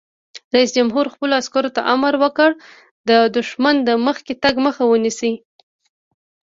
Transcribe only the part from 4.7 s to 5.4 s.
ونیسئ!